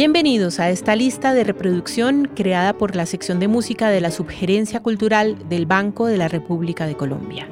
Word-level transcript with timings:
Bienvenidos 0.00 0.60
a 0.60 0.70
esta 0.70 0.96
lista 0.96 1.34
de 1.34 1.44
reproducción 1.44 2.24
creada 2.34 2.72
por 2.72 2.96
la 2.96 3.04
sección 3.04 3.38
de 3.38 3.48
música 3.48 3.90
de 3.90 4.00
la 4.00 4.10
Subgerencia 4.10 4.80
Cultural 4.80 5.36
del 5.50 5.66
Banco 5.66 6.06
de 6.06 6.16
la 6.16 6.26
República 6.26 6.86
de 6.86 6.96
Colombia. 6.96 7.46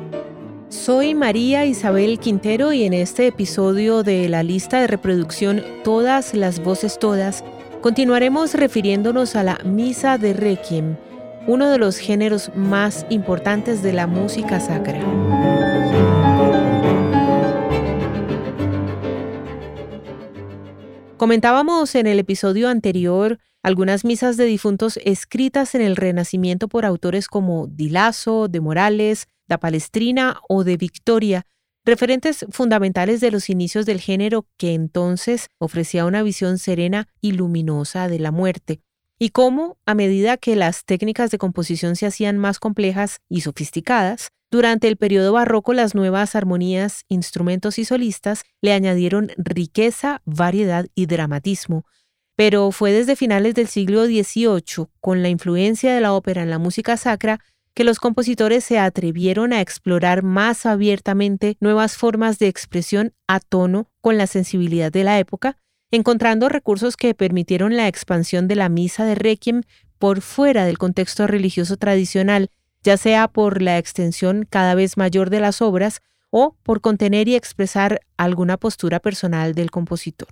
Soy 0.71 1.15
María 1.15 1.67
Isabel 1.67 2.19
Quintero 2.19 2.73
y 2.73 2.85
en 2.85 2.95
este 2.95 3.27
episodio 3.27 4.03
de 4.03 4.31
la 4.31 4.43
lista 4.43 4.81
de 4.81 4.87
reproducción 4.87 5.63
Todas 5.85 6.33
las 6.33 6.65
voces 6.65 6.99
todas, 6.99 7.45
continuaremos 7.83 8.55
refiriéndonos 8.55 9.37
a 9.37 9.43
la 9.43 9.59
Misa 9.67 10.17
de 10.17 10.33
Requiem, 10.33 10.97
uno 11.47 11.69
de 11.69 11.77
los 11.77 11.99
géneros 11.99 12.51
más 12.55 13.05
importantes 13.11 13.83
de 13.83 13.93
la 13.93 14.07
música 14.07 14.59
sacra. 14.59 15.68
Comentábamos 21.19 21.97
en 21.97 22.07
el 22.07 22.21
episodio 22.21 22.69
anterior 22.69 23.41
algunas 23.65 24.05
misas 24.05 24.37
de 24.37 24.45
difuntos 24.45 25.01
escritas 25.05 25.75
en 25.75 25.81
el 25.81 25.97
Renacimiento 25.97 26.69
por 26.69 26.87
autores 26.87 27.27
como 27.27 27.67
Dilaso, 27.67 28.47
de 28.47 28.61
Morales, 28.61 29.27
da 29.49 29.59
Palestrina 29.59 30.41
o 30.49 30.63
de 30.63 30.77
Victoria, 30.77 31.45
referentes 31.85 32.47
fundamentales 32.51 33.21
de 33.21 33.33
los 33.33 33.51
inicios 33.51 33.85
del 33.85 34.01
género 34.01 34.47
que 34.57 34.75
entonces 34.75 35.49
ofrecía 35.59 36.07
una 36.07 36.23
visión 36.23 36.57
serena 36.57 37.09
y 37.21 37.33
luminosa 37.33 38.07
de 38.07 38.21
la 38.21 38.31
muerte, 38.31 38.81
y 39.19 39.31
cómo, 39.31 39.77
a 39.87 39.97
medida 39.97 40.37
que 40.37 40.55
las 40.55 40.85
técnicas 40.85 41.33
de 41.33 41.39
composición 41.39 41.97
se 41.97 42.07
hacían 42.07 42.39
más 42.39 42.61
complejas 42.61 43.19
y 43.29 43.41
sofisticadas, 43.41 44.29
durante 44.51 44.89
el 44.89 44.97
periodo 44.97 45.33
barroco 45.33 45.75
las 45.75 45.95
nuevas 45.95 46.35
armonías, 46.35 47.05
instrumentos 47.09 47.79
y 47.79 47.85
solistas 47.85 48.45
le 48.63 48.73
añadieron 48.73 49.31
riqueza, 49.37 50.23
variedad 50.25 50.87
y 50.95 51.07
dramatismo, 51.07 51.85
pero 52.35 52.71
fue 52.71 52.93
desde 52.93 53.17
finales 53.17 53.55
del 53.55 53.69
siglo 53.69 54.07
XVIII, 54.07 54.87
con 55.01 55.23
la 55.23 55.29
influencia 55.29 55.93
de 55.93 56.01
la 56.01 56.13
ópera 56.13 56.43
en 56.43 56.51
la 56.51 56.59
música 56.59 56.97
sacra, 56.97 57.41
que 57.75 57.85
los 57.85 57.99
compositores 57.99 58.65
se 58.65 58.79
atrevieron 58.79 59.53
a 59.53 59.61
explorar 59.61 60.23
más 60.23 60.67
abiertamente 60.67 61.57
nuevas 61.61 61.97
formas 61.97 62.39
de 62.39 62.49
expresión 62.49 63.13
a 63.27 63.41
tono 63.41 63.91
con 64.01 64.19
la 64.19 64.27
sensibilidad 64.27 64.91
de 64.91 65.05
la 65.05 65.19
época, 65.19 65.59
encontrando 65.91 66.49
recursos 66.49 66.97
que 66.97 67.15
permitieron 67.15 67.77
la 67.77 67.89
expansión 67.89 68.49
de 68.49 68.57
la 68.57 68.69
misa 68.69 69.05
de 69.05 69.15
Requiem 69.15 69.63
por 69.99 70.23
fuera 70.23 70.65
del 70.65 70.79
contexto 70.79 71.27
religioso 71.27 71.77
tradicional 71.77 72.51
ya 72.83 72.97
sea 72.97 73.29
por 73.29 73.63
la 73.63 73.79
extensión 73.79 74.47
cada 74.49 74.75
vez 74.75 74.97
mayor 74.97 75.31
de 75.31 75.41
las 75.41 75.63
obras 75.63 76.01
o 76.31 76.57
por 76.63 76.81
contener 76.81 77.29
y 77.29 77.35
expresar 77.35 78.01
alguna 78.17 78.57
postura 78.57 79.01
personal 79.01 79.55
del 79.55 79.71
compositor. 79.71 80.29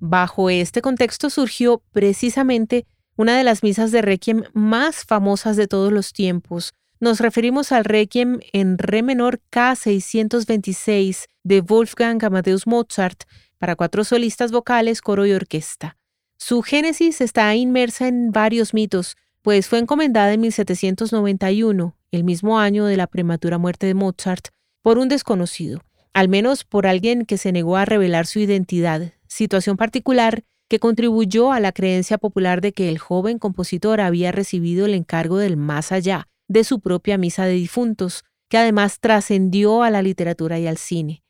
Bajo 0.00 0.48
este 0.48 0.80
contexto 0.80 1.28
surgió 1.28 1.82
precisamente 1.92 2.86
una 3.16 3.36
de 3.36 3.42
las 3.42 3.64
misas 3.64 3.90
de 3.90 4.00
Requiem 4.00 4.44
más 4.54 5.04
famosas 5.04 5.56
de 5.56 5.66
todos 5.66 5.92
los 5.92 6.12
tiempos. 6.12 6.72
Nos 7.00 7.20
referimos 7.20 7.72
al 7.72 7.84
Requiem 7.84 8.38
en 8.52 8.78
Re 8.78 9.02
menor 9.02 9.40
K626 9.50 11.26
de 11.42 11.60
Wolfgang 11.60 12.24
Amadeus 12.24 12.66
Mozart 12.66 13.24
para 13.58 13.74
cuatro 13.74 14.04
solistas 14.04 14.52
vocales, 14.52 15.00
coro 15.00 15.26
y 15.26 15.32
orquesta. 15.32 15.96
Su 16.38 16.62
génesis 16.62 17.20
está 17.20 17.52
inmersa 17.56 18.06
en 18.06 18.30
varios 18.30 18.72
mitos, 18.72 19.16
pues 19.48 19.66
fue 19.66 19.78
encomendada 19.78 20.34
en 20.34 20.42
1791, 20.42 21.96
el 22.12 22.22
mismo 22.22 22.58
año 22.58 22.84
de 22.84 22.98
la 22.98 23.06
prematura 23.06 23.56
muerte 23.56 23.86
de 23.86 23.94
Mozart, 23.94 24.48
por 24.82 24.98
un 24.98 25.08
desconocido, 25.08 25.80
al 26.12 26.28
menos 26.28 26.64
por 26.64 26.86
alguien 26.86 27.24
que 27.24 27.38
se 27.38 27.50
negó 27.50 27.78
a 27.78 27.86
revelar 27.86 28.26
su 28.26 28.40
identidad, 28.40 29.14
situación 29.26 29.78
particular 29.78 30.44
que 30.68 30.78
contribuyó 30.78 31.50
a 31.50 31.60
la 31.60 31.72
creencia 31.72 32.18
popular 32.18 32.60
de 32.60 32.74
que 32.74 32.90
el 32.90 32.98
joven 32.98 33.38
compositor 33.38 34.02
había 34.02 34.32
recibido 34.32 34.84
el 34.84 34.92
encargo 34.92 35.38
del 35.38 35.56
más 35.56 35.92
allá, 35.92 36.28
de 36.46 36.62
su 36.62 36.80
propia 36.80 37.16
misa 37.16 37.46
de 37.46 37.54
difuntos, 37.54 38.26
que 38.50 38.58
además 38.58 39.00
trascendió 39.00 39.82
a 39.82 39.88
la 39.88 40.02
literatura 40.02 40.58
y 40.58 40.66
al 40.66 40.76
cine. 40.76 41.22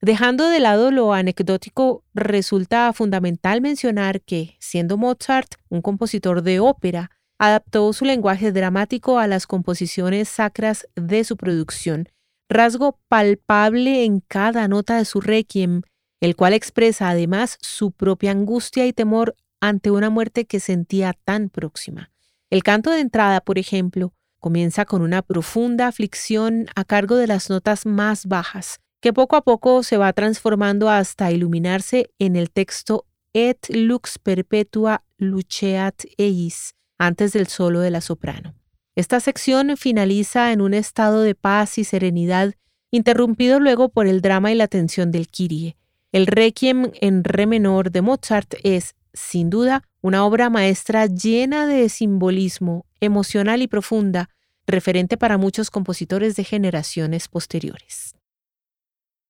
Dejando 0.00 0.48
de 0.48 0.60
lado 0.60 0.92
lo 0.92 1.12
anecdótico, 1.12 2.04
resulta 2.14 2.92
fundamental 2.92 3.60
mencionar 3.60 4.20
que, 4.20 4.54
siendo 4.60 4.96
Mozart 4.96 5.56
un 5.70 5.82
compositor 5.82 6.42
de 6.42 6.60
ópera, 6.60 7.10
adaptó 7.38 7.92
su 7.92 8.04
lenguaje 8.04 8.52
dramático 8.52 9.18
a 9.18 9.26
las 9.26 9.46
composiciones 9.46 10.28
sacras 10.28 10.88
de 10.94 11.24
su 11.24 11.36
producción, 11.36 12.08
rasgo 12.48 12.98
palpable 13.08 14.04
en 14.04 14.20
cada 14.20 14.68
nota 14.68 14.96
de 14.96 15.04
su 15.04 15.20
requiem, 15.20 15.82
el 16.20 16.36
cual 16.36 16.52
expresa 16.52 17.08
además 17.08 17.58
su 17.60 17.90
propia 17.90 18.30
angustia 18.30 18.86
y 18.86 18.92
temor 18.92 19.36
ante 19.60 19.90
una 19.90 20.10
muerte 20.10 20.46
que 20.46 20.60
sentía 20.60 21.14
tan 21.24 21.48
próxima. 21.48 22.10
El 22.50 22.62
canto 22.62 22.90
de 22.90 23.00
entrada, 23.00 23.40
por 23.40 23.58
ejemplo, 23.58 24.12
comienza 24.38 24.84
con 24.84 25.02
una 25.02 25.22
profunda 25.22 25.88
aflicción 25.88 26.66
a 26.76 26.84
cargo 26.84 27.16
de 27.16 27.26
las 27.26 27.50
notas 27.50 27.86
más 27.86 28.26
bajas, 28.26 28.78
que 29.00 29.12
poco 29.12 29.36
a 29.36 29.42
poco 29.42 29.82
se 29.82 29.96
va 29.96 30.12
transformando 30.12 30.88
hasta 30.88 31.32
iluminarse 31.32 32.10
en 32.18 32.36
el 32.36 32.50
texto 32.50 33.06
Et 33.36 33.58
lux 33.68 34.18
perpetua 34.18 35.02
luceat 35.18 36.04
eis, 36.16 36.74
antes 36.98 37.32
del 37.32 37.46
solo 37.46 37.80
de 37.80 37.90
la 37.90 38.00
soprano. 38.00 38.54
Esta 38.96 39.18
sección 39.20 39.76
finaliza 39.76 40.52
en 40.52 40.60
un 40.60 40.72
estado 40.74 41.22
de 41.22 41.34
paz 41.34 41.78
y 41.78 41.84
serenidad, 41.84 42.54
interrumpido 42.90 43.58
luego 43.58 43.88
por 43.88 44.06
el 44.06 44.20
drama 44.20 44.52
y 44.52 44.54
la 44.54 44.68
tensión 44.68 45.10
del 45.10 45.28
Kyrie. 45.28 45.76
El 46.12 46.26
Requiem 46.26 46.92
en 47.00 47.24
re 47.24 47.46
menor 47.46 47.90
de 47.90 48.02
Mozart 48.02 48.54
es, 48.62 48.94
sin 49.12 49.50
duda, 49.50 49.82
una 50.00 50.24
obra 50.24 50.48
maestra 50.48 51.06
llena 51.06 51.66
de 51.66 51.88
simbolismo, 51.88 52.86
emocional 53.00 53.62
y 53.62 53.66
profunda, 53.66 54.30
referente 54.66 55.16
para 55.16 55.38
muchos 55.38 55.70
compositores 55.70 56.36
de 56.36 56.44
generaciones 56.44 57.26
posteriores. 57.26 58.14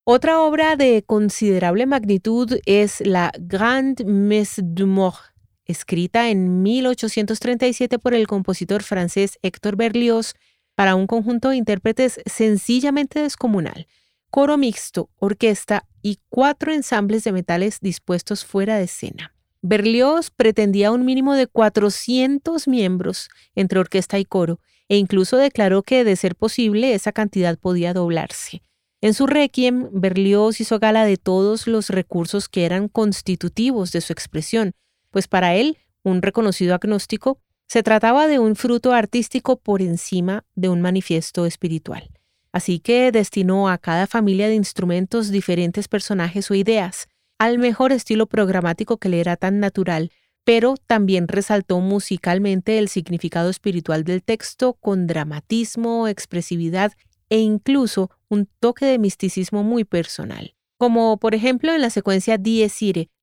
Otra 0.03 0.41
obra 0.41 0.75
de 0.75 1.03
considerable 1.03 1.87
magnitud 1.87 2.59
es 2.67 3.01
la 3.01 3.31
Grande 3.39 4.05
Messe 4.05 4.61
du 4.63 4.85
Mort 4.85 5.34
escrita 5.65 6.29
en 6.29 6.61
1837 6.63 7.99
por 7.99 8.13
el 8.13 8.27
compositor 8.27 8.83
francés 8.83 9.39
Héctor 9.41 9.75
Berlioz 9.75 10.33
para 10.75 10.95
un 10.95 11.07
conjunto 11.07 11.49
de 11.49 11.57
intérpretes 11.57 12.19
sencillamente 12.25 13.21
descomunal, 13.21 13.87
coro 14.29 14.57
mixto, 14.57 15.09
orquesta 15.17 15.85
y 16.01 16.19
cuatro 16.29 16.73
ensambles 16.73 17.23
de 17.23 17.31
metales 17.31 17.79
dispuestos 17.81 18.45
fuera 18.45 18.77
de 18.77 18.83
escena. 18.83 19.33
Berlioz 19.61 20.29
pretendía 20.29 20.91
un 20.91 21.05
mínimo 21.05 21.33
de 21.33 21.47
400 21.47 22.67
miembros 22.67 23.29
entre 23.55 23.79
orquesta 23.79 24.19
y 24.19 24.25
coro, 24.25 24.59
e 24.87 24.97
incluso 24.97 25.37
declaró 25.37 25.81
que, 25.81 26.03
de 26.03 26.15
ser 26.15 26.35
posible, 26.35 26.93
esa 26.93 27.11
cantidad 27.11 27.57
podía 27.57 27.93
doblarse. 27.93 28.61
En 29.01 29.13
su 29.13 29.25
requiem, 29.25 29.89
Berlioz 29.91 30.61
hizo 30.61 30.79
gala 30.79 31.05
de 31.05 31.17
todos 31.17 31.65
los 31.65 31.89
recursos 31.89 32.47
que 32.47 32.65
eran 32.65 32.87
constitutivos 32.87 33.91
de 33.91 34.01
su 34.01 34.13
expresión, 34.13 34.73
pues 35.15 35.29
para 35.29 35.55
él, 35.55 35.77
un 36.03 36.21
reconocido 36.21 36.75
agnóstico, 36.75 37.39
se 37.69 37.83
trataba 37.83 38.27
de 38.27 38.37
un 38.37 38.57
fruto 38.57 38.91
artístico 38.91 39.55
por 39.55 39.81
encima 39.81 40.43
de 40.55 40.67
un 40.67 40.81
manifiesto 40.81 41.45
espiritual. 41.45 42.09
Así 42.51 42.79
que 42.79 43.13
destinó 43.13 43.69
a 43.69 43.77
cada 43.77 44.07
familia 44.07 44.49
de 44.49 44.55
instrumentos 44.55 45.31
diferentes 45.31 45.87
personajes 45.87 46.51
o 46.51 46.53
ideas, 46.53 47.07
al 47.39 47.59
mejor 47.59 47.93
estilo 47.93 48.25
programático 48.25 48.97
que 48.97 49.07
le 49.07 49.21
era 49.21 49.37
tan 49.37 49.61
natural, 49.61 50.11
pero 50.43 50.75
también 50.85 51.29
resaltó 51.29 51.79
musicalmente 51.79 52.77
el 52.77 52.89
significado 52.89 53.49
espiritual 53.49 54.03
del 54.03 54.21
texto 54.21 54.73
con 54.73 55.07
dramatismo, 55.07 56.09
expresividad 56.09 56.91
e 57.29 57.39
incluso 57.39 58.11
un 58.27 58.49
toque 58.59 58.85
de 58.85 58.99
misticismo 58.99 59.63
muy 59.63 59.85
personal 59.85 60.55
como 60.77 61.17
por 61.17 61.35
ejemplo 61.35 61.73
en 61.73 61.81
la 61.81 61.89
secuencia 61.89 62.37
Dies 62.37 62.73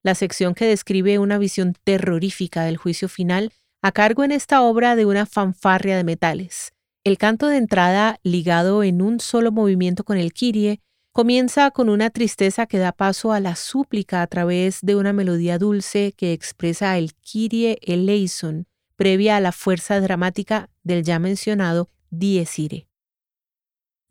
la 0.02 0.14
sección 0.14 0.54
que 0.54 0.66
describe 0.66 1.19
una 1.19 1.38
visión 1.38 1.75
terrorífica 1.84 2.64
del 2.64 2.76
juicio 2.76 3.08
final, 3.08 3.52
a 3.82 3.93
cargo 3.93 4.25
en 4.25 4.32
esta 4.32 4.62
obra 4.62 4.96
de 4.96 5.06
una 5.06 5.26
fanfarria 5.26 5.96
de 5.96 6.04
metales. 6.04 6.72
El 7.04 7.19
canto 7.19 7.49
de 7.49 7.56
entrada, 7.56 8.19
ligado 8.22 8.82
en 8.82 9.02
un 9.02 9.19
solo 9.19 9.50
movimiento 9.50 10.04
con 10.04 10.19
el 10.19 10.32
Kyrie, 10.32 10.81
comienza 11.12 11.70
con 11.70 11.88
una 11.88 12.10
tristeza 12.10 12.66
que 12.66 12.78
da 12.78 12.93
paso 12.93 13.32
a 13.32 13.40
la 13.40 13.56
súplica 13.56 14.22
a 14.22 14.26
través 14.26 14.81
de 14.82 14.96
una 14.96 15.12
melodía 15.12 15.58
dulce 15.58 16.12
que 16.16 16.32
expresa 16.32 16.96
el 16.96 17.14
Kyrie 17.14 17.78
eleison, 17.82 18.66
previa 18.96 19.37
a 19.37 19.40
la 19.40 19.52
fuerza 19.52 20.00
dramática 20.00 20.70
del 20.84 21.02
ya 21.02 21.19
mencionado 21.19 21.90
Dies 22.10 22.58
Irae 22.58 22.91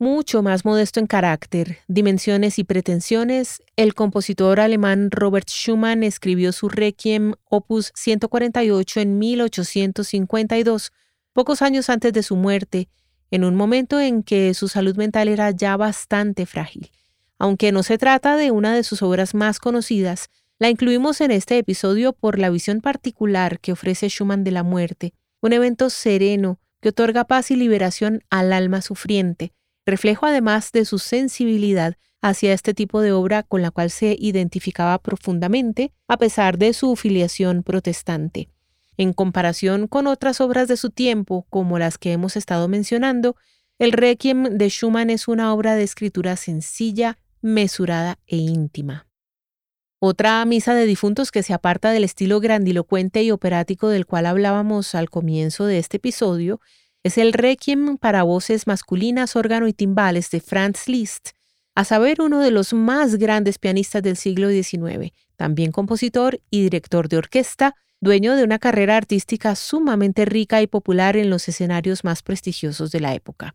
mucho 0.02 0.42
más 0.42 0.64
modesto 0.64 0.98
en 0.98 1.06
carácter, 1.06 1.78
dimensiones 1.86 2.58
y 2.58 2.64
pretensiones, 2.64 3.62
el 3.76 3.94
compositor 3.94 4.58
alemán 4.58 5.12
Robert 5.12 5.48
Schumann 5.48 6.02
escribió 6.02 6.50
su 6.50 6.68
Requiem 6.68 7.34
opus 7.44 7.92
148 7.94 8.98
en 8.98 9.18
1852, 9.18 10.92
pocos 11.32 11.62
años 11.62 11.88
antes 11.88 12.12
de 12.12 12.24
su 12.24 12.34
muerte, 12.34 12.88
en 13.30 13.44
un 13.44 13.54
momento 13.54 14.00
en 14.00 14.24
que 14.24 14.52
su 14.54 14.66
salud 14.66 14.96
mental 14.96 15.28
era 15.28 15.52
ya 15.52 15.76
bastante 15.76 16.46
frágil. 16.46 16.90
Aunque 17.38 17.70
no 17.70 17.84
se 17.84 17.96
trata 17.96 18.36
de 18.36 18.50
una 18.50 18.74
de 18.74 18.82
sus 18.82 19.02
obras 19.02 19.34
más 19.34 19.60
conocidas, 19.60 20.28
La 20.58 20.70
incluimos 20.70 21.20
en 21.20 21.32
este 21.32 21.58
episodio 21.58 22.12
por 22.12 22.38
la 22.38 22.48
visión 22.48 22.80
particular 22.80 23.58
que 23.58 23.72
ofrece 23.72 24.08
Schumann 24.08 24.44
de 24.44 24.52
la 24.52 24.62
muerte, 24.62 25.12
un 25.40 25.52
evento 25.52 25.90
sereno 25.90 26.60
que 26.80 26.90
otorga 26.90 27.24
paz 27.24 27.50
y 27.50 27.56
liberación 27.56 28.22
al 28.30 28.52
alma 28.52 28.80
sufriente, 28.80 29.52
reflejo 29.86 30.26
además 30.26 30.72
de 30.72 30.84
su 30.84 30.98
sensibilidad 30.98 31.96
hacia 32.20 32.52
este 32.52 32.72
tipo 32.72 33.00
de 33.00 33.12
obra 33.12 33.42
con 33.42 33.62
la 33.62 33.70
cual 33.70 33.90
se 33.90 34.16
identificaba 34.18 34.98
profundamente 34.98 35.92
a 36.06 36.16
pesar 36.16 36.56
de 36.56 36.72
su 36.72 36.94
filiación 36.96 37.62
protestante. 37.62 38.48
En 38.96 39.12
comparación 39.12 39.88
con 39.88 40.06
otras 40.06 40.40
obras 40.40 40.68
de 40.68 40.76
su 40.76 40.90
tiempo, 40.90 41.46
como 41.50 41.78
las 41.78 41.98
que 41.98 42.12
hemos 42.12 42.36
estado 42.36 42.68
mencionando, 42.68 43.36
el 43.78 43.92
Requiem 43.92 44.44
de 44.56 44.68
Schumann 44.68 45.10
es 45.10 45.26
una 45.26 45.52
obra 45.52 45.74
de 45.74 45.82
escritura 45.82 46.36
sencilla, 46.36 47.18
mesurada 47.40 48.18
e 48.26 48.36
íntima. 48.36 49.06
Otra 49.98 50.44
misa 50.44 50.74
de 50.74 50.84
difuntos 50.84 51.30
que 51.30 51.42
se 51.42 51.54
aparta 51.54 51.90
del 51.90 52.04
estilo 52.04 52.40
grandilocuente 52.40 53.22
y 53.22 53.30
operático 53.30 53.88
del 53.88 54.06
cual 54.06 54.26
hablábamos 54.26 54.94
al 54.94 55.10
comienzo 55.10 55.66
de 55.66 55.78
este 55.78 55.96
episodio 55.96 56.60
es 57.02 57.18
el 57.18 57.32
Requiem 57.32 57.96
para 57.98 58.22
voces 58.22 58.66
masculinas, 58.66 59.36
órgano 59.36 59.66
y 59.66 59.72
timbales 59.72 60.30
de 60.30 60.40
Franz 60.40 60.88
Liszt, 60.88 61.30
a 61.74 61.84
saber 61.84 62.20
uno 62.20 62.40
de 62.40 62.50
los 62.50 62.74
más 62.74 63.16
grandes 63.16 63.58
pianistas 63.58 64.02
del 64.02 64.16
siglo 64.16 64.50
XIX, 64.50 65.12
también 65.36 65.72
compositor 65.72 66.40
y 66.50 66.62
director 66.62 67.08
de 67.08 67.16
orquesta, 67.16 67.74
dueño 68.00 68.36
de 68.36 68.44
una 68.44 68.58
carrera 68.58 68.96
artística 68.96 69.54
sumamente 69.56 70.24
rica 70.24 70.60
y 70.60 70.66
popular 70.66 71.16
en 71.16 71.30
los 71.30 71.48
escenarios 71.48 72.04
más 72.04 72.22
prestigiosos 72.22 72.90
de 72.90 73.00
la 73.00 73.14
época. 73.14 73.54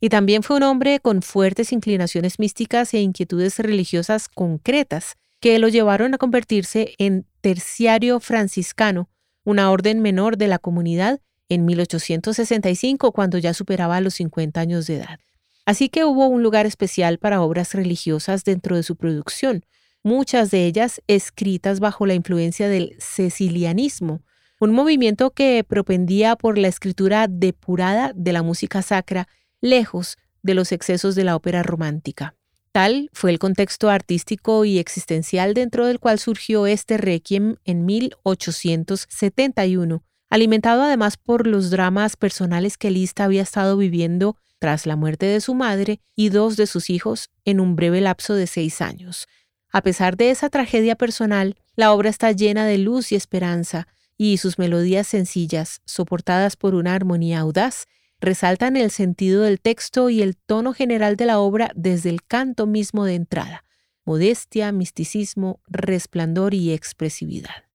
Y 0.00 0.08
también 0.08 0.42
fue 0.42 0.56
un 0.56 0.62
hombre 0.62 1.00
con 1.00 1.22
fuertes 1.22 1.72
inclinaciones 1.72 2.38
místicas 2.38 2.94
e 2.94 3.00
inquietudes 3.00 3.58
religiosas 3.58 4.28
concretas, 4.28 5.16
que 5.40 5.58
lo 5.58 5.68
llevaron 5.68 6.14
a 6.14 6.18
convertirse 6.18 6.94
en 6.98 7.26
terciario 7.40 8.18
franciscano, 8.20 9.08
una 9.44 9.70
orden 9.70 10.00
menor 10.00 10.36
de 10.36 10.48
la 10.48 10.58
comunidad, 10.58 11.20
en 11.48 11.64
1865, 11.64 13.12
cuando 13.12 13.38
ya 13.38 13.54
superaba 13.54 14.00
los 14.00 14.14
50 14.14 14.60
años 14.60 14.86
de 14.86 14.96
edad. 14.96 15.20
Así 15.64 15.88
que 15.88 16.04
hubo 16.04 16.28
un 16.28 16.42
lugar 16.42 16.66
especial 16.66 17.18
para 17.18 17.42
obras 17.42 17.74
religiosas 17.74 18.44
dentro 18.44 18.76
de 18.76 18.82
su 18.82 18.96
producción, 18.96 19.64
muchas 20.02 20.50
de 20.50 20.64
ellas 20.64 21.02
escritas 21.06 21.80
bajo 21.80 22.06
la 22.06 22.14
influencia 22.14 22.68
del 22.68 22.96
cecilianismo, 22.98 24.22
un 24.60 24.72
movimiento 24.72 25.30
que 25.30 25.64
propendía 25.68 26.36
por 26.36 26.58
la 26.58 26.68
escritura 26.68 27.26
depurada 27.28 28.12
de 28.14 28.32
la 28.32 28.42
música 28.42 28.80
sacra, 28.82 29.28
lejos 29.60 30.16
de 30.42 30.54
los 30.54 30.72
excesos 30.72 31.14
de 31.14 31.24
la 31.24 31.36
ópera 31.36 31.62
romántica. 31.62 32.34
Tal 32.72 33.10
fue 33.12 33.30
el 33.30 33.38
contexto 33.38 33.90
artístico 33.90 34.64
y 34.64 34.78
existencial 34.78 35.52
dentro 35.54 35.86
del 35.86 36.00
cual 36.00 36.18
surgió 36.18 36.66
este 36.66 36.96
requiem 36.96 37.56
en 37.64 37.86
1871, 37.86 40.02
alimentado 40.30 40.82
además 40.82 41.16
por 41.16 41.46
los 41.46 41.70
dramas 41.70 42.16
personales 42.16 42.76
que 42.76 42.90
Liszt 42.90 43.20
había 43.20 43.42
estado 43.42 43.76
viviendo 43.76 44.36
tras 44.58 44.86
la 44.86 44.96
muerte 44.96 45.26
de 45.26 45.40
su 45.40 45.54
madre 45.54 46.00
y 46.14 46.30
dos 46.30 46.56
de 46.56 46.66
sus 46.66 46.90
hijos 46.90 47.30
en 47.44 47.60
un 47.60 47.76
breve 47.76 48.00
lapso 48.00 48.34
de 48.34 48.46
seis 48.46 48.80
años. 48.80 49.26
A 49.70 49.82
pesar 49.82 50.16
de 50.16 50.30
esa 50.30 50.48
tragedia 50.48 50.96
personal, 50.96 51.56
la 51.76 51.92
obra 51.92 52.10
está 52.10 52.32
llena 52.32 52.66
de 52.66 52.78
luz 52.78 53.12
y 53.12 53.14
esperanza, 53.14 53.86
y 54.16 54.38
sus 54.38 54.58
melodías 54.58 55.06
sencillas, 55.06 55.80
soportadas 55.84 56.56
por 56.56 56.74
una 56.74 56.94
armonía 56.94 57.38
audaz, 57.40 57.86
resaltan 58.20 58.76
el 58.76 58.90
sentido 58.90 59.42
del 59.42 59.60
texto 59.60 60.10
y 60.10 60.22
el 60.22 60.36
tono 60.36 60.72
general 60.72 61.16
de 61.16 61.26
la 61.26 61.38
obra 61.38 61.70
desde 61.76 62.10
el 62.10 62.24
canto 62.24 62.66
mismo 62.66 63.04
de 63.04 63.14
entrada, 63.14 63.64
modestia, 64.04 64.72
misticismo, 64.72 65.60
resplandor 65.68 66.54
y 66.54 66.72
expresividad. 66.72 67.67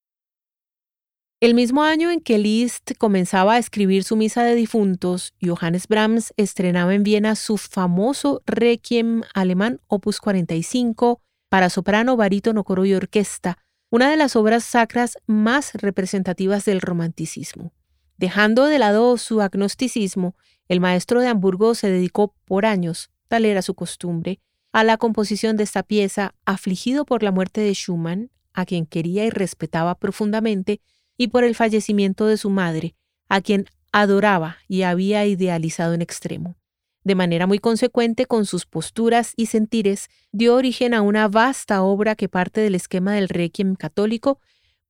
El 1.44 1.56
mismo 1.56 1.84
año 1.84 2.10
en 2.10 2.22
que 2.22 2.38
Liszt 2.38 2.94
comenzaba 2.98 3.56
a 3.56 3.58
escribir 3.58 4.06
su 4.06 4.16
misa 4.16 4.46
de 4.46 4.56
difuntos, 4.56 5.34
Johannes 5.42 5.90
Brahms 5.90 6.34
estrenaba 6.38 6.96
en 6.96 7.04
Viena 7.04 7.36
su 7.36 7.58
famoso 7.58 8.42
Requiem 8.46 9.24
alemán 9.34 9.82
Opus 9.88 10.22
45 10.22 11.20
para 11.50 11.70
soprano, 11.70 12.16
barítono, 12.16 12.64
coro 12.64 12.86
y 12.86 12.94
orquesta, 12.94 13.58
una 13.90 14.10
de 14.10 14.16
las 14.16 14.38
obras 14.38 14.64
sacras 14.64 15.18
más 15.28 15.74
representativas 15.74 16.64
del 16.64 16.80
romanticismo. 16.80 17.74
Dejando 18.16 18.64
de 18.68 18.80
lado 18.80 19.18
su 19.18 19.42
agnosticismo, 19.42 20.38
el 20.70 20.80
maestro 20.80 21.20
de 21.20 21.28
Hamburgo 21.28 21.76
se 21.76 21.92
dedicó 21.92 22.34
por 22.46 22.66
años, 22.66 23.12
tal 23.28 23.44
era 23.44 23.62
su 23.62 23.74
costumbre, 23.74 24.40
a 24.72 24.86
la 24.86 24.96
composición 24.96 25.58
de 25.58 25.64
esta 25.64 25.84
pieza, 25.84 26.36
afligido 26.46 27.04
por 27.04 27.22
la 27.22 27.34
muerte 27.34 27.60
de 27.60 27.74
Schumann, 27.74 28.32
a 28.54 28.66
quien 28.66 28.86
quería 28.86 29.26
y 29.26 29.30
respetaba 29.30 29.96
profundamente, 29.96 30.80
y 31.18 31.28
por 31.28 31.44
el 31.44 31.56
fallecimiento 31.56 32.26
de 32.26 32.38
su 32.38 32.50
madre, 32.50 32.96
a 33.30 33.42
quien 33.42 33.66
adoraba 33.92 34.58
y 34.68 34.82
había 34.82 35.26
idealizado 35.26 35.94
en 35.94 36.02
extremo. 36.02 36.56
De 37.04 37.16
manera 37.16 37.48
muy 37.48 37.60
consecuente 37.60 38.26
con 38.26 38.46
sus 38.46 38.66
posturas 38.66 39.34
y 39.36 39.48
sentires, 39.48 40.10
dio 40.32 40.56
origen 40.56 40.94
a 40.94 41.02
una 41.02 41.28
vasta 41.28 41.84
obra 41.84 42.16
que 42.16 42.30
parte 42.30 42.62
del 42.62 42.76
esquema 42.76 43.14
del 43.14 43.30
requiem 43.30 43.76
católico 43.76 44.40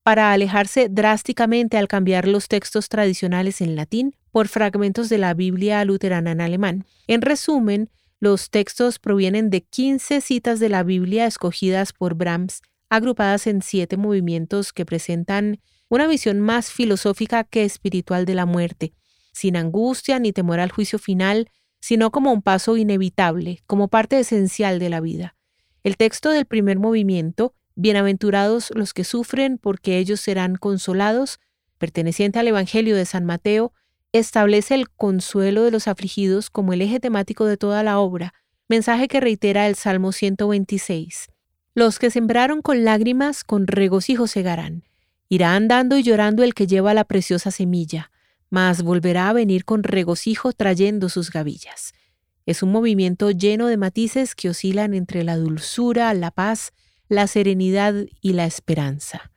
para 0.03 0.31
alejarse 0.31 0.89
drásticamente 0.89 1.77
al 1.77 1.87
cambiar 1.87 2.27
los 2.27 2.47
textos 2.47 2.89
tradicionales 2.89 3.61
en 3.61 3.75
latín 3.75 4.15
por 4.31 4.47
fragmentos 4.47 5.09
de 5.09 5.17
la 5.17 5.33
Biblia 5.33 5.83
luterana 5.85 6.31
en 6.31 6.41
alemán. 6.41 6.85
En 7.07 7.21
resumen, 7.21 7.89
los 8.19 8.49
textos 8.49 8.99
provienen 8.99 9.49
de 9.49 9.61
15 9.61 10.21
citas 10.21 10.59
de 10.59 10.69
la 10.69 10.83
Biblia 10.83 11.25
escogidas 11.25 11.93
por 11.93 12.15
Brahms, 12.15 12.61
agrupadas 12.89 13.47
en 13.47 13.61
siete 13.61 13.97
movimientos 13.97 14.71
que 14.71 14.85
presentan 14.85 15.59
una 15.93 16.07
visión 16.07 16.39
más 16.39 16.71
filosófica 16.71 17.43
que 17.43 17.65
espiritual 17.65 18.25
de 18.25 18.33
la 18.33 18.47
muerte, 18.47 18.93
sin 19.31 19.55
angustia 19.55 20.17
ni 20.17 20.33
temor 20.33 20.59
al 20.59 20.71
juicio 20.71 20.97
final, 20.97 21.51
sino 21.79 22.09
como 22.09 22.33
un 22.33 22.41
paso 22.41 22.77
inevitable, 22.77 23.59
como 23.67 23.89
parte 23.89 24.17
esencial 24.17 24.79
de 24.79 24.89
la 24.89 25.01
vida. 25.01 25.35
El 25.83 25.95
texto 25.97 26.31
del 26.31 26.45
primer 26.45 26.79
movimiento, 26.79 27.53
Bienaventurados 27.75 28.71
los 28.73 28.93
que 28.93 29.03
sufren, 29.03 29.59
porque 29.59 29.99
ellos 29.99 30.19
serán 30.19 30.55
consolados, 30.55 31.39
perteneciente 31.77 32.39
al 32.39 32.47
Evangelio 32.47 32.95
de 32.95 33.05
San 33.05 33.25
Mateo, 33.25 33.71
establece 34.13 34.73
el 34.73 34.89
consuelo 34.89 35.63
de 35.63 35.69
los 35.71 35.87
afligidos 35.87 36.49
como 36.49 36.73
el 36.73 36.81
eje 36.81 36.99
temático 36.99 37.45
de 37.45 37.57
toda 37.57 37.83
la 37.83 37.99
obra, 37.99 38.33
mensaje 38.67 39.07
que 39.07 39.19
reitera 39.19 39.67
el 39.67 39.75
Salmo 39.75 40.11
126. 40.11 41.27
Los 41.75 41.99
que 41.99 42.09
sembraron 42.09 42.63
con 42.63 42.83
lágrimas, 42.83 43.43
con 43.43 43.67
regocijo 43.67 44.25
segarán. 44.25 44.83
Irá 45.29 45.55
andando 45.55 45.97
y 45.97 46.03
llorando 46.03 46.43
el 46.43 46.53
que 46.53 46.67
lleva 46.67 46.93
la 46.93 47.03
preciosa 47.03 47.51
semilla, 47.51 48.11
mas 48.49 48.83
volverá 48.83 49.29
a 49.29 49.33
venir 49.33 49.65
con 49.65 49.83
regocijo 49.83 50.53
trayendo 50.53 51.09
sus 51.09 51.31
gavillas. 51.31 51.93
Es 52.45 52.61
un 52.61 52.71
movimiento 52.71 53.31
lleno 53.31 53.67
de 53.67 53.77
matices 53.77 54.35
que 54.35 54.49
oscilan 54.49 54.93
entre 54.93 55.23
la 55.23 55.37
dulzura, 55.37 56.13
la 56.13 56.29
paz, 56.29 56.73
la 57.07 57.27
serenidad 57.27 57.95
y 58.21 58.33
la 58.33 58.45
esperanza. 58.45 59.31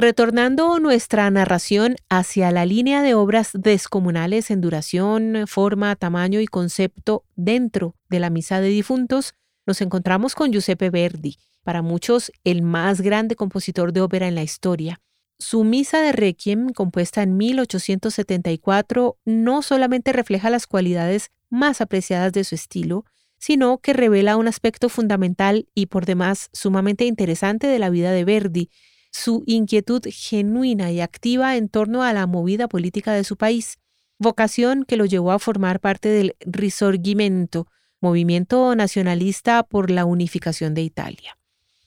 Retornando 0.00 0.78
nuestra 0.78 1.28
narración 1.28 1.96
hacia 2.08 2.52
la 2.52 2.64
línea 2.64 3.02
de 3.02 3.14
obras 3.14 3.50
descomunales 3.52 4.52
en 4.52 4.60
duración, 4.60 5.46
forma, 5.48 5.96
tamaño 5.96 6.40
y 6.40 6.46
concepto 6.46 7.24
dentro 7.34 7.96
de 8.08 8.20
la 8.20 8.30
Misa 8.30 8.60
de 8.60 8.68
Difuntos, 8.68 9.34
nos 9.66 9.80
encontramos 9.80 10.36
con 10.36 10.52
Giuseppe 10.52 10.90
Verdi, 10.90 11.38
para 11.64 11.82
muchos 11.82 12.30
el 12.44 12.62
más 12.62 13.00
grande 13.00 13.34
compositor 13.34 13.92
de 13.92 14.00
ópera 14.00 14.28
en 14.28 14.36
la 14.36 14.44
historia. 14.44 15.00
Su 15.40 15.64
Misa 15.64 16.00
de 16.00 16.12
Requiem, 16.12 16.68
compuesta 16.68 17.24
en 17.24 17.36
1874, 17.36 19.18
no 19.24 19.62
solamente 19.62 20.12
refleja 20.12 20.48
las 20.48 20.68
cualidades 20.68 21.32
más 21.50 21.80
apreciadas 21.80 22.32
de 22.32 22.44
su 22.44 22.54
estilo, 22.54 23.04
sino 23.38 23.78
que 23.78 23.94
revela 23.94 24.36
un 24.36 24.46
aspecto 24.46 24.90
fundamental 24.90 25.66
y 25.74 25.86
por 25.86 26.06
demás 26.06 26.50
sumamente 26.52 27.04
interesante 27.04 27.66
de 27.66 27.80
la 27.80 27.90
vida 27.90 28.12
de 28.12 28.24
Verdi, 28.24 28.70
su 29.10 29.42
inquietud 29.46 30.02
genuina 30.10 30.90
y 30.90 31.00
activa 31.00 31.56
en 31.56 31.68
torno 31.68 32.02
a 32.02 32.12
la 32.12 32.26
movida 32.26 32.68
política 32.68 33.12
de 33.12 33.24
su 33.24 33.36
país, 33.36 33.78
vocación 34.18 34.84
que 34.84 34.96
lo 34.96 35.06
llevó 35.06 35.32
a 35.32 35.38
formar 35.38 35.80
parte 35.80 36.08
del 36.08 36.36
Risorgimento, 36.40 37.66
movimiento 38.00 38.74
nacionalista 38.74 39.62
por 39.62 39.90
la 39.90 40.04
unificación 40.04 40.74
de 40.74 40.82
Italia. 40.82 41.38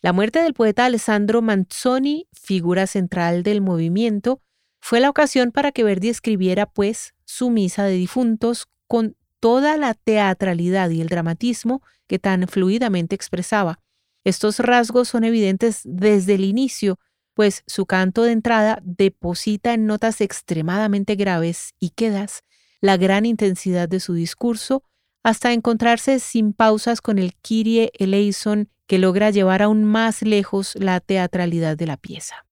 La 0.02 0.14
muerte 0.14 0.40
del 0.40 0.54
poeta 0.54 0.86
Alessandro 0.86 1.42
Manzoni, 1.42 2.28
figura 2.34 2.88
central 2.88 3.44
del 3.44 3.62
movimiento, 3.62 4.42
fue 4.80 5.00
la 5.00 5.10
ocasión 5.10 5.52
para 5.52 5.72
que 5.72 5.84
Verdi 5.84 6.10
escribiera, 6.10 6.66
pues, 6.66 7.14
su 7.24 7.52
misa 7.52 7.84
de 7.84 7.94
difuntos 7.94 8.68
con 8.88 9.16
toda 9.40 9.78
la 9.78 9.94
teatralidad 9.94 10.90
y 10.90 11.02
el 11.02 11.08
dramatismo 11.08 11.84
que 12.08 12.20
tan 12.20 12.48
fluidamente 12.48 13.16
expresaba. 13.16 13.80
Estos 14.24 14.60
rasgos 14.60 15.08
son 15.08 15.24
evidentes 15.24 15.82
desde 15.84 16.36
el 16.36 16.44
inicio, 16.46 17.00
pues 17.42 17.64
su 17.66 17.88
canto 17.88 18.22
de 18.22 18.34
entrada 18.34 18.78
deposita 18.84 19.74
en 19.74 19.88
notas 19.88 20.22
extremadamente 20.22 21.16
graves 21.16 21.74
y 21.80 21.90
quedas 21.90 22.44
la 22.82 22.98
gran 22.98 23.26
intensidad 23.26 23.90
de 23.90 24.00
su 24.00 24.14
discurso 24.14 24.84
hasta 25.24 25.52
encontrarse 25.52 26.20
sin 26.20 26.54
pausas 26.54 27.02
con 27.02 27.18
el 27.18 27.34
Kyrie 27.34 27.94
eleison 27.98 28.70
que 28.86 29.00
logra 29.00 29.32
llevar 29.32 29.64
aún 29.64 29.86
más 29.86 30.22
lejos 30.22 30.76
la 30.76 31.00
teatralidad 31.00 31.78
de 31.78 31.88
la 31.88 31.98
pieza. 31.98 32.46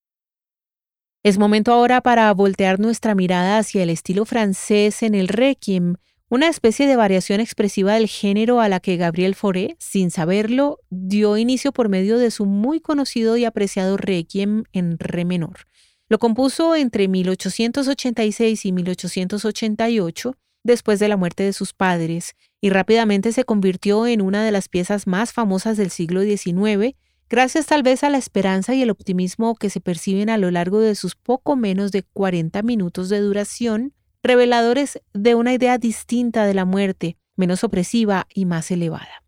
Es 1.21 1.37
momento 1.37 1.71
ahora 1.71 2.01
para 2.01 2.33
voltear 2.33 2.79
nuestra 2.79 3.13
mirada 3.13 3.59
hacia 3.59 3.83
el 3.83 3.91
estilo 3.91 4.25
francés 4.25 5.03
en 5.03 5.13
el 5.13 5.27
Requiem, 5.27 5.97
una 6.29 6.47
especie 6.47 6.85
de 6.85 6.95
variación 6.95 7.39
expresiva 7.39 7.95
del 7.95 8.07
género 8.07 8.61
a 8.61 8.69
la 8.69 8.79
que 8.79 8.97
Gabriel 8.97 9.33
Fauré, 9.33 9.75
sin 9.79 10.11
saberlo, 10.11 10.79
dio 10.91 11.37
inicio 11.37 11.71
por 11.71 11.89
medio 11.89 12.19
de 12.19 12.29
su 12.29 12.45
muy 12.45 12.79
conocido 12.79 13.35
y 13.35 13.45
apreciado 13.45 13.97
Requiem 13.97 14.63
en 14.71 14.99
re 14.99 15.25
menor. 15.25 15.65
Lo 16.07 16.19
compuso 16.19 16.75
entre 16.75 17.07
1886 17.07 18.65
y 18.65 18.71
1888, 18.71 20.35
después 20.63 20.99
de 20.99 21.07
la 21.07 21.17
muerte 21.17 21.43
de 21.43 21.53
sus 21.53 21.73
padres, 21.73 22.35
y 22.61 22.69
rápidamente 22.69 23.31
se 23.31 23.43
convirtió 23.43 24.05
en 24.05 24.21
una 24.21 24.43
de 24.43 24.51
las 24.51 24.69
piezas 24.69 25.07
más 25.07 25.33
famosas 25.33 25.77
del 25.77 25.89
siglo 25.89 26.21
XIX, 26.21 26.95
gracias 27.27 27.65
tal 27.65 27.81
vez 27.81 28.03
a 28.03 28.09
la 28.09 28.17
esperanza 28.19 28.75
y 28.75 28.83
el 28.83 28.91
optimismo 28.91 29.55
que 29.55 29.71
se 29.71 29.81
perciben 29.81 30.29
a 30.29 30.37
lo 30.37 30.51
largo 30.51 30.79
de 30.79 30.93
sus 30.93 31.15
poco 31.15 31.55
menos 31.55 31.91
de 31.91 32.03
40 32.03 32.61
minutos 32.61 33.09
de 33.09 33.19
duración, 33.19 33.93
reveladores 34.23 34.99
de 35.13 35.35
una 35.35 35.53
idea 35.53 35.77
distinta 35.77 36.45
de 36.45 36.53
la 36.53 36.65
muerte, 36.65 37.17
menos 37.35 37.63
opresiva 37.63 38.27
y 38.33 38.45
más 38.45 38.69
elevada. 38.71 39.23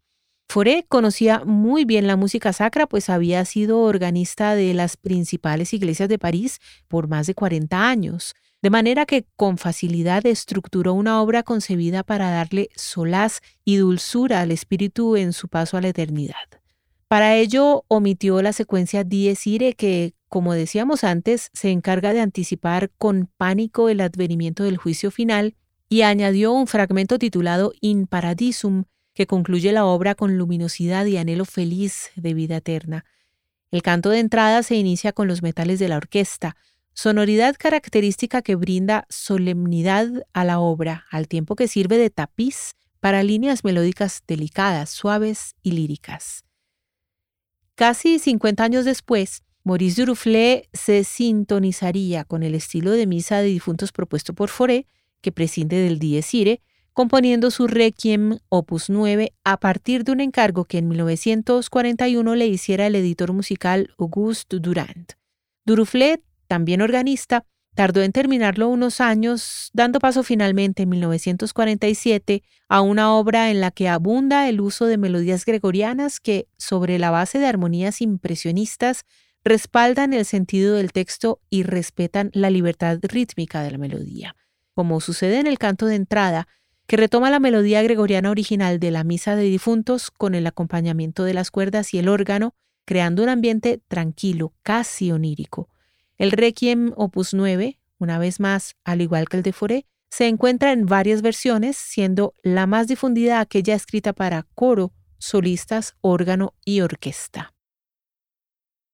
Foré 0.50 0.86
conocía 0.90 1.44
muy 1.46 1.86
bien 1.86 2.08
la 2.08 2.18
música 2.18 2.52
sacra, 2.52 2.86
pues 2.86 3.10
había 3.10 3.46
sido 3.46 3.80
organista 3.80 4.54
de 4.54 4.74
las 4.74 4.98
principales 4.98 5.74
iglesias 5.74 6.10
de 6.10 6.20
París 6.20 6.60
por 6.90 7.08
más 7.08 7.28
de 7.28 7.36
40 7.36 7.88
años, 7.88 8.34
de 8.62 8.70
manera 8.70 9.06
que 9.06 9.26
con 9.38 9.58
facilidad 9.58 10.26
estructuró 10.26 10.94
una 10.94 11.22
obra 11.22 11.44
concebida 11.44 12.04
para 12.04 12.30
darle 12.30 12.70
solaz 12.76 13.40
y 13.64 13.78
dulzura 13.78 14.42
al 14.42 14.52
espíritu 14.52 15.16
en 15.16 15.32
su 15.32 15.48
paso 15.48 15.78
a 15.78 15.82
la 15.82 15.88
eternidad. 15.88 16.36
Para 17.08 17.36
ello 17.36 17.86
omitió 17.88 18.42
la 18.42 18.54
secuencia 18.54 19.04
Dies 19.04 19.48
Irae 19.48 19.74
que, 19.74 20.14
como 20.32 20.54
decíamos 20.54 21.04
antes, 21.04 21.50
se 21.52 21.72
encarga 21.72 22.14
de 22.14 22.22
anticipar 22.22 22.90
con 22.98 23.30
pánico 23.36 23.90
el 23.90 24.00
advenimiento 24.00 24.64
del 24.64 24.78
juicio 24.78 25.12
final 25.12 25.58
y 25.90 26.04
añadió 26.04 26.54
un 26.54 26.68
fragmento 26.68 27.20
titulado 27.20 27.74
In 27.82 28.08
Paradisum 28.08 28.86
que 29.14 29.28
concluye 29.28 29.74
la 29.74 29.84
obra 29.84 30.16
con 30.16 30.38
luminosidad 30.38 31.06
y 31.06 31.18
anhelo 31.18 31.44
feliz 31.44 32.12
de 32.16 32.34
vida 32.34 32.56
eterna. 32.56 33.04
El 33.72 33.82
canto 33.82 34.10
de 34.10 34.20
entrada 34.20 34.64
se 34.64 34.76
inicia 34.76 35.12
con 35.12 35.28
los 35.28 35.42
metales 35.42 35.80
de 35.80 35.90
la 35.90 35.98
orquesta, 35.98 36.56
sonoridad 36.94 37.58
característica 37.60 38.42
que 38.42 38.56
brinda 38.56 39.06
solemnidad 39.10 40.08
a 40.32 40.46
la 40.46 40.62
obra, 40.62 41.08
al 41.12 41.28
tiempo 41.28 41.58
que 41.58 41.68
sirve 41.68 41.98
de 41.98 42.10
tapiz 42.10 42.76
para 43.02 43.22
líneas 43.22 43.66
melódicas 43.66 44.24
delicadas, 44.26 44.92
suaves 44.92 45.56
y 45.62 45.72
líricas. 45.72 46.46
Casi 47.76 48.18
50 48.18 48.64
años 48.64 48.86
después, 48.86 49.44
Maurice 49.63 50.01
Duruflé 50.01 50.70
se 50.74 51.03
sintonizaría 51.03 52.24
con 52.24 52.41
el 52.44 52.56
estilo 52.56 52.91
de 52.91 53.06
misa 53.06 53.38
de 53.38 53.48
difuntos 53.48 53.91
propuesto 53.91 54.34
por 54.34 54.50
Foré, 54.50 54.88
que 55.22 55.32
prescinde 55.32 55.77
del 55.77 56.00
Dies 56.00 56.34
Irae, 56.34 56.62
componiendo 56.94 57.51
su 57.51 57.68
Requiem 57.68 58.39
Opus 58.50 58.89
9 58.89 59.34
a 59.44 59.60
partir 59.60 60.03
de 60.03 60.12
un 60.12 60.20
encargo 60.20 60.65
que 60.65 60.80
en 60.80 60.88
1941 60.88 62.36
le 62.36 62.48
hiciera 62.48 62.88
el 62.88 62.96
editor 62.96 63.34
musical 63.34 63.94
Auguste 63.98 64.60
Durand. 64.60 65.13
Duruflé, 65.63 66.24
también 66.48 66.82
organista, 66.82 67.46
Tardó 67.74 68.01
en 68.01 68.12
terminarlo 68.12 68.68
unos 68.68 69.00
años, 69.00 69.70
dando 69.72 70.00
paso 70.00 70.24
finalmente 70.24 70.84
en 70.84 70.89
1947 70.89 72.44
a 72.68 72.82
una 72.82 73.13
obra 73.13 73.50
en 73.50 73.62
la 73.62 73.72
que 73.72 73.88
abunda 73.88 74.50
el 74.50 74.60
uso 74.60 74.88
de 74.88 74.98
melodías 74.98 75.46
gregorianas 75.46 76.20
que, 76.20 76.50
sobre 76.58 77.00
la 77.00 77.12
base 77.12 77.39
de 77.39 77.46
armonías 77.46 78.01
impresionistas, 78.01 79.06
respaldan 79.44 80.14
el 80.14 80.26
sentido 80.26 80.76
del 80.76 80.92
texto 80.92 81.42
y 81.50 81.64
respetan 81.64 82.30
la 82.34 82.50
libertad 82.50 83.00
rítmica 83.02 83.64
de 83.64 83.72
la 83.72 83.78
melodía. 83.78 84.36
Como 84.74 85.02
sucede 85.02 85.40
en 85.40 85.48
el 85.48 85.58
canto 85.58 85.86
de 85.86 85.96
entrada, 85.96 86.48
que 86.88 86.98
retoma 86.98 87.30
la 87.30 87.40
melodía 87.40 87.82
gregoriana 87.82 88.32
original 88.32 88.80
de 88.80 88.92
la 88.92 89.04
Misa 89.04 89.36
de 89.36 89.44
Difuntos 89.44 90.12
con 90.12 90.36
el 90.36 90.46
acompañamiento 90.46 91.24
de 91.24 91.34
las 91.34 91.50
cuerdas 91.50 91.94
y 91.94 92.00
el 92.00 92.10
órgano, 92.10 92.54
creando 92.86 93.24
un 93.24 93.30
ambiente 93.30 93.82
tranquilo, 93.88 94.54
casi 94.64 95.12
onírico. 95.12 95.70
El 96.18 96.32
Requiem 96.32 96.92
Opus 96.98 97.34
9, 97.34 97.80
una 97.98 98.20
vez 98.20 98.40
más, 98.40 98.76
al 98.84 99.02
igual 99.02 99.30
que 99.30 99.38
el 99.38 99.44
de 99.44 99.54
Foré, 99.54 99.86
se 100.10 100.28
encuentra 100.28 100.74
en 100.74 100.86
varias 100.86 101.22
versiones, 101.22 101.78
siendo 101.78 102.36
la 102.44 102.68
más 102.68 102.88
difundida 102.88 103.40
aquella 103.40 103.76
escrita 103.76 104.12
para 104.12 104.44
coro, 104.54 104.92
solistas, 105.18 105.96
órgano 106.02 106.54
y 106.66 106.82
orquesta. 106.82 107.54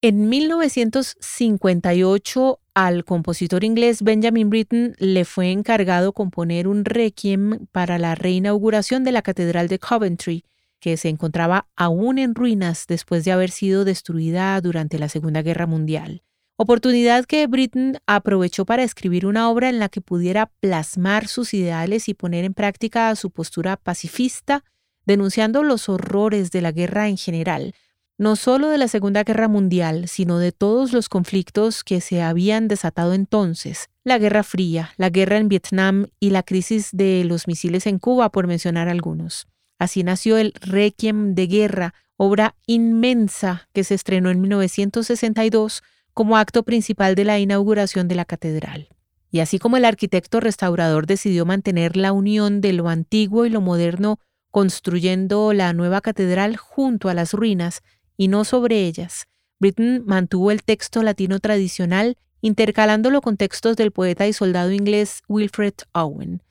En 0.03 0.29
1958, 0.29 2.59
al 2.75 3.03
compositor 3.03 3.63
inglés 3.63 4.03
Benjamin 4.03 4.51
Britten 4.51 4.95
le 4.99 5.25
fue 5.25 5.51
encargado 5.51 6.13
componer 6.13 6.67
un 6.67 6.85
requiem 6.85 7.65
para 7.71 7.97
la 7.97 8.13
reinauguración 8.13 9.03
de 9.03 9.11
la 9.11 9.23
Catedral 9.23 9.67
de 9.67 9.79
Coventry, 9.79 10.45
que 10.79 10.97
se 10.97 11.09
encontraba 11.09 11.67
aún 11.75 12.19
en 12.19 12.35
ruinas 12.35 12.85
después 12.87 13.25
de 13.25 13.31
haber 13.31 13.49
sido 13.49 13.85
destruida 13.85 14.61
durante 14.61 14.99
la 14.99 15.09
Segunda 15.09 15.41
Guerra 15.41 15.65
Mundial. 15.65 16.21
Oportunidad 16.57 17.25
que 17.25 17.47
Britten 17.47 17.97
aprovechó 18.05 18.65
para 18.65 18.83
escribir 18.83 19.25
una 19.25 19.49
obra 19.49 19.67
en 19.67 19.79
la 19.79 19.89
que 19.89 20.01
pudiera 20.01 20.51
plasmar 20.59 21.27
sus 21.27 21.55
ideales 21.55 22.07
y 22.07 22.13
poner 22.13 22.45
en 22.45 22.53
práctica 22.53 23.15
su 23.15 23.31
postura 23.31 23.77
pacifista, 23.77 24.63
denunciando 25.07 25.63
los 25.63 25.89
horrores 25.89 26.51
de 26.51 26.61
la 26.61 26.71
guerra 26.71 27.07
en 27.07 27.17
general, 27.17 27.73
no 28.17 28.35
solo 28.35 28.69
de 28.69 28.77
la 28.77 28.87
Segunda 28.87 29.23
Guerra 29.23 29.47
Mundial, 29.47 30.07
sino 30.07 30.39
de 30.39 30.51
todos 30.51 30.91
los 30.91 31.07
conflictos 31.07 31.83
que 31.83 32.01
se 32.01 32.21
habían 32.21 32.67
desatado 32.67 33.13
entonces, 33.13 33.89
la 34.03 34.17
Guerra 34.17 34.43
Fría, 34.43 34.91
la 34.97 35.09
guerra 35.09 35.37
en 35.37 35.49
Vietnam 35.49 36.07
y 36.19 36.31
la 36.31 36.43
crisis 36.43 36.89
de 36.93 37.23
los 37.25 37.47
misiles 37.47 37.85
en 37.85 37.99
Cuba, 37.99 38.29
por 38.29 38.47
mencionar 38.47 38.89
algunos. 38.89 39.47
Así 39.79 40.03
nació 40.03 40.37
el 40.37 40.53
Requiem 40.59 41.35
de 41.35 41.45
Guerra, 41.45 41.93
obra 42.15 42.55
inmensa 42.65 43.69
que 43.73 43.83
se 43.83 43.93
estrenó 43.93 44.31
en 44.31 44.41
1962 44.41 45.83
como 46.13 46.37
acto 46.37 46.63
principal 46.63 47.13
de 47.13 47.25
la 47.25 47.37
inauguración 47.37 48.07
de 48.07 48.15
la 48.15 48.25
catedral. 48.25 48.89
Y 49.29 49.41
así 49.41 49.59
como 49.59 49.77
el 49.77 49.85
arquitecto 49.85 50.39
restaurador 50.39 51.05
decidió 51.05 51.45
mantener 51.45 51.95
la 51.95 52.13
unión 52.13 52.61
de 52.61 52.73
lo 52.73 52.89
antiguo 52.89 53.45
y 53.45 53.51
lo 53.51 53.61
moderno, 53.61 54.19
construyendo 54.49 55.53
la 55.53 55.73
nueva 55.73 56.01
catedral 56.01 56.57
junto 56.57 57.09
a 57.09 57.13
las 57.13 57.33
ruinas 57.33 57.81
y 58.17 58.27
no 58.27 58.43
sobre 58.43 58.85
ellas, 58.85 59.27
Britten 59.59 60.03
mantuvo 60.05 60.51
el 60.51 60.63
texto 60.63 61.01
latino 61.03 61.39
tradicional, 61.39 62.17
intercalándolo 62.41 63.21
con 63.21 63.37
textos 63.37 63.75
del 63.75 63.91
poeta 63.91 64.27
y 64.27 64.33
soldado 64.33 64.71
inglés 64.71 65.21
Wilfred 65.27 65.73
Owen. 65.93 66.43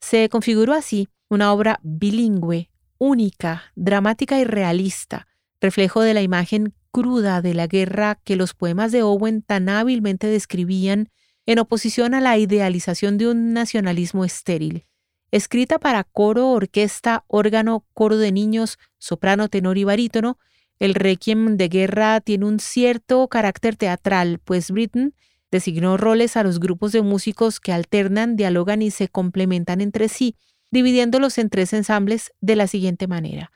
Se 0.00 0.28
configuró 0.28 0.72
así 0.72 1.08
una 1.28 1.52
obra 1.52 1.80
bilingüe, 1.82 2.70
única, 2.98 3.64
dramática 3.74 4.38
y 4.38 4.44
realista, 4.44 5.26
reflejo 5.60 6.00
de 6.02 6.14
la 6.14 6.22
imagen 6.22 6.74
cruda 6.90 7.42
de 7.42 7.54
la 7.54 7.66
guerra 7.66 8.20
que 8.22 8.36
los 8.36 8.54
poemas 8.54 8.92
de 8.92 9.02
Owen 9.02 9.42
tan 9.42 9.68
hábilmente 9.68 10.28
describían 10.28 11.10
en 11.44 11.58
oposición 11.58 12.14
a 12.14 12.20
la 12.20 12.38
idealización 12.38 13.18
de 13.18 13.28
un 13.28 13.52
nacionalismo 13.52 14.24
estéril. 14.24 14.86
Escrita 15.30 15.78
para 15.78 16.04
coro, 16.04 16.50
orquesta, 16.50 17.24
órgano, 17.26 17.84
coro 17.92 18.16
de 18.16 18.30
niños, 18.30 18.78
soprano, 18.98 19.48
tenor 19.48 19.76
y 19.76 19.84
barítono, 19.84 20.38
el 20.78 20.94
Requiem 20.94 21.56
de 21.56 21.68
guerra 21.68 22.20
tiene 22.20 22.46
un 22.46 22.58
cierto 22.58 23.28
carácter 23.28 23.76
teatral, 23.76 24.40
pues 24.44 24.70
Britten 24.70 25.14
designó 25.50 25.96
roles 25.96 26.36
a 26.36 26.42
los 26.42 26.58
grupos 26.58 26.92
de 26.92 27.02
músicos 27.02 27.60
que 27.60 27.72
alternan, 27.72 28.36
dialogan 28.36 28.82
y 28.82 28.90
se 28.90 29.08
complementan 29.08 29.80
entre 29.80 30.08
sí, 30.08 30.36
dividiéndolos 30.70 31.38
en 31.38 31.48
tres 31.48 31.72
ensambles 31.72 32.32
de 32.40 32.56
la 32.56 32.66
siguiente 32.66 33.06
manera. 33.06 33.52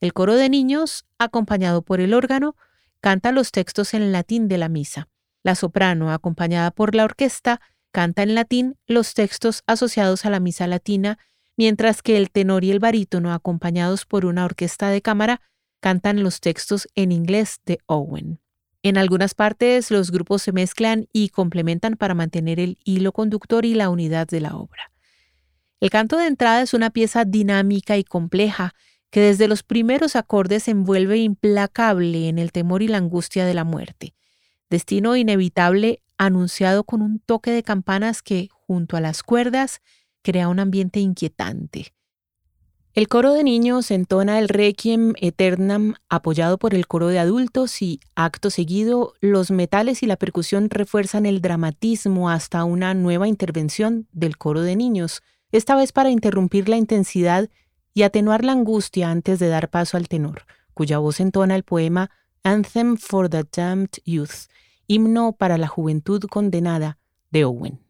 El 0.00 0.12
coro 0.14 0.34
de 0.34 0.48
niños, 0.48 1.04
acompañado 1.18 1.82
por 1.82 2.00
el 2.00 2.14
órgano, 2.14 2.56
canta 3.00 3.32
los 3.32 3.52
textos 3.52 3.92
en 3.92 4.12
latín 4.12 4.48
de 4.48 4.58
la 4.58 4.70
misa. 4.70 5.08
La 5.42 5.54
soprano, 5.54 6.10
acompañada 6.10 6.70
por 6.70 6.94
la 6.94 7.04
orquesta, 7.04 7.60
canta 7.92 8.22
en 8.22 8.34
latín 8.34 8.76
los 8.86 9.12
textos 9.12 9.62
asociados 9.66 10.24
a 10.24 10.30
la 10.30 10.40
misa 10.40 10.66
latina, 10.66 11.18
mientras 11.56 12.02
que 12.02 12.16
el 12.16 12.30
tenor 12.30 12.64
y 12.64 12.70
el 12.70 12.78
barítono, 12.78 13.32
acompañados 13.32 14.06
por 14.06 14.24
una 14.24 14.46
orquesta 14.46 14.88
de 14.88 15.02
cámara, 15.02 15.42
cantan 15.84 16.22
los 16.22 16.40
textos 16.40 16.88
en 16.94 17.12
inglés 17.12 17.60
de 17.66 17.78
Owen. 17.84 18.40
En 18.82 18.96
algunas 18.96 19.34
partes 19.34 19.90
los 19.90 20.12
grupos 20.12 20.40
se 20.40 20.50
mezclan 20.50 21.08
y 21.12 21.28
complementan 21.28 21.96
para 21.96 22.14
mantener 22.14 22.58
el 22.58 22.78
hilo 22.84 23.12
conductor 23.12 23.66
y 23.66 23.74
la 23.74 23.90
unidad 23.90 24.26
de 24.26 24.40
la 24.40 24.56
obra. 24.56 24.90
El 25.80 25.90
canto 25.90 26.16
de 26.16 26.26
entrada 26.26 26.62
es 26.62 26.72
una 26.72 26.88
pieza 26.88 27.26
dinámica 27.26 27.98
y 27.98 28.04
compleja 28.04 28.72
que 29.10 29.20
desde 29.20 29.46
los 29.46 29.62
primeros 29.62 30.16
acordes 30.16 30.62
se 30.62 30.70
envuelve 30.70 31.18
implacable 31.18 32.30
en 32.30 32.38
el 32.38 32.50
temor 32.50 32.82
y 32.82 32.88
la 32.88 32.96
angustia 32.96 33.44
de 33.44 33.52
la 33.52 33.64
muerte. 33.64 34.14
destino 34.70 35.16
inevitable 35.16 36.00
anunciado 36.16 36.84
con 36.84 37.02
un 37.02 37.18
toque 37.18 37.50
de 37.50 37.62
campanas 37.62 38.22
que, 38.22 38.48
junto 38.50 38.96
a 38.96 39.02
las 39.02 39.22
cuerdas, 39.22 39.82
crea 40.22 40.48
un 40.48 40.60
ambiente 40.60 41.00
inquietante. 41.00 41.92
El 42.94 43.08
coro 43.08 43.32
de 43.32 43.42
niños 43.42 43.90
entona 43.90 44.38
el 44.38 44.48
Requiem 44.48 45.14
Eternam 45.20 45.96
apoyado 46.08 46.58
por 46.58 46.76
el 46.76 46.86
coro 46.86 47.08
de 47.08 47.18
adultos 47.18 47.82
y, 47.82 47.98
acto 48.14 48.50
seguido, 48.50 49.14
los 49.20 49.50
metales 49.50 50.04
y 50.04 50.06
la 50.06 50.14
percusión 50.14 50.70
refuerzan 50.70 51.26
el 51.26 51.40
dramatismo 51.40 52.30
hasta 52.30 52.62
una 52.62 52.94
nueva 52.94 53.26
intervención 53.26 54.06
del 54.12 54.38
coro 54.38 54.60
de 54.60 54.76
niños, 54.76 55.24
esta 55.50 55.74
vez 55.74 55.90
para 55.90 56.10
interrumpir 56.10 56.68
la 56.68 56.76
intensidad 56.76 57.50
y 57.94 58.02
atenuar 58.02 58.44
la 58.44 58.52
angustia 58.52 59.10
antes 59.10 59.40
de 59.40 59.48
dar 59.48 59.70
paso 59.70 59.96
al 59.96 60.06
tenor, 60.06 60.42
cuya 60.72 60.98
voz 60.98 61.18
entona 61.18 61.56
el 61.56 61.64
poema 61.64 62.12
Anthem 62.44 62.96
for 62.96 63.28
the 63.28 63.42
Damned 63.42 64.02
Youth, 64.04 64.48
himno 64.86 65.32
para 65.32 65.58
la 65.58 65.66
juventud 65.66 66.22
condenada 66.30 66.98
de 67.32 67.44
Owen. 67.44 67.80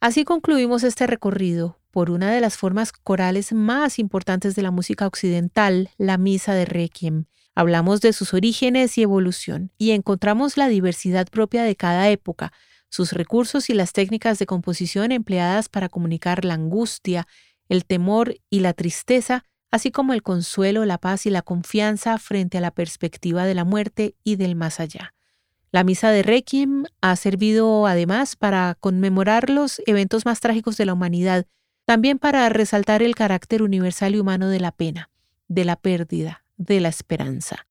Así 0.00 0.24
concluimos 0.24 0.82
este 0.82 1.06
recorrido 1.06 1.78
por 1.94 2.10
una 2.10 2.32
de 2.32 2.40
las 2.40 2.56
formas 2.56 2.90
corales 2.90 3.52
más 3.52 4.00
importantes 4.00 4.56
de 4.56 4.62
la 4.62 4.72
música 4.72 5.06
occidental, 5.06 5.90
la 5.96 6.18
misa 6.18 6.52
de 6.52 6.64
Requiem. 6.64 7.26
Hablamos 7.54 8.00
de 8.00 8.12
sus 8.12 8.34
orígenes 8.34 8.98
y 8.98 9.02
evolución 9.02 9.70
y 9.78 9.92
encontramos 9.92 10.56
la 10.56 10.66
diversidad 10.66 11.28
propia 11.28 11.62
de 11.62 11.76
cada 11.76 12.10
época, 12.10 12.52
sus 12.88 13.12
recursos 13.12 13.70
y 13.70 13.74
las 13.74 13.92
técnicas 13.92 14.40
de 14.40 14.46
composición 14.46 15.12
empleadas 15.12 15.68
para 15.68 15.88
comunicar 15.88 16.44
la 16.44 16.54
angustia, 16.54 17.28
el 17.68 17.84
temor 17.84 18.34
y 18.50 18.58
la 18.58 18.72
tristeza, 18.72 19.44
así 19.70 19.92
como 19.92 20.14
el 20.14 20.24
consuelo, 20.24 20.84
la 20.84 20.98
paz 20.98 21.26
y 21.26 21.30
la 21.30 21.42
confianza 21.42 22.18
frente 22.18 22.58
a 22.58 22.60
la 22.60 22.72
perspectiva 22.72 23.46
de 23.46 23.54
la 23.54 23.62
muerte 23.62 24.16
y 24.24 24.34
del 24.34 24.56
más 24.56 24.80
allá. 24.80 25.14
La 25.70 25.84
misa 25.84 26.10
de 26.10 26.24
Requiem 26.24 26.86
ha 27.00 27.14
servido 27.14 27.86
además 27.86 28.34
para 28.34 28.76
conmemorar 28.80 29.48
los 29.48 29.80
eventos 29.86 30.26
más 30.26 30.40
trágicos 30.40 30.76
de 30.76 30.86
la 30.86 30.94
humanidad, 30.94 31.46
también 31.84 32.18
para 32.18 32.48
resaltar 32.48 33.02
el 33.02 33.14
carácter 33.14 33.62
universal 33.62 34.14
y 34.14 34.18
humano 34.18 34.48
de 34.48 34.60
la 34.60 34.72
pena, 34.72 35.10
de 35.48 35.64
la 35.64 35.76
pérdida, 35.76 36.44
de 36.56 36.80
la 36.80 36.88
esperanza. 36.88 37.66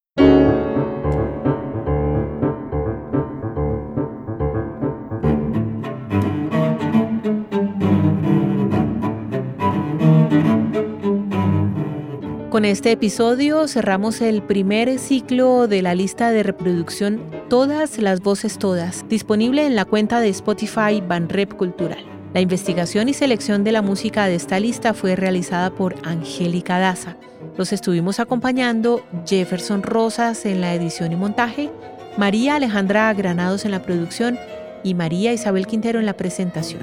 Con 12.49 12.65
este 12.65 12.91
episodio 12.91 13.67
cerramos 13.67 14.21
el 14.21 14.43
primer 14.43 14.99
ciclo 14.99 15.67
de 15.67 15.81
la 15.81 15.95
lista 15.95 16.29
de 16.29 16.43
reproducción 16.43 17.19
Todas 17.49 17.97
las 17.97 18.21
voces 18.21 18.59
todas, 18.59 19.07
disponible 19.09 19.65
en 19.65 19.75
la 19.75 19.85
cuenta 19.85 20.19
de 20.19 20.29
Spotify 20.29 21.01
Banrep 21.01 21.55
Cultural. 21.55 22.12
La 22.33 22.41
investigación 22.41 23.07
y 23.09 23.13
selección 23.13 23.63
de 23.63 23.71
la 23.71 23.83
música 23.83 24.25
de 24.25 24.33
esta 24.33 24.59
lista 24.59 24.95
fue 24.95 25.15
realizada 25.15 25.69
por 25.69 25.95
Angélica 26.03 26.79
Daza. 26.79 27.15
Los 27.57 27.71
estuvimos 27.71 28.19
acompañando 28.19 29.05
Jefferson 29.27 29.83
Rosas 29.83 30.47
en 30.47 30.59
la 30.59 30.73
edición 30.73 31.11
y 31.11 31.15
montaje, 31.15 31.69
María 32.17 32.55
Alejandra 32.55 33.13
Granados 33.13 33.65
en 33.65 33.71
la 33.71 33.83
producción 33.83 34.39
y 34.83 34.95
María 34.95 35.31
Isabel 35.31 35.67
Quintero 35.67 35.99
en 35.99 36.07
la 36.07 36.17
presentación. 36.17 36.81